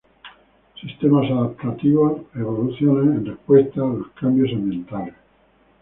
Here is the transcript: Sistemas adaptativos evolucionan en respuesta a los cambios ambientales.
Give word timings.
Sistemas 0.81 1.29
adaptativos 1.29 2.21
evolucionan 2.33 3.17
en 3.17 3.25
respuesta 3.27 3.81
a 3.81 3.85
los 3.93 4.07
cambios 4.19 4.49
ambientales. 4.51 5.13